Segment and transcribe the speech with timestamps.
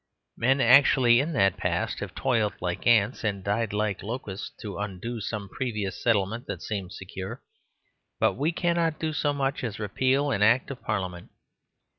[0.35, 5.21] Men actually in that past have toiled like ants and died like locusts to undo
[5.21, 7.43] some previous settlement that seemed secure;
[8.19, 11.29] but we cannot do so much as repeal an Act of Parliament.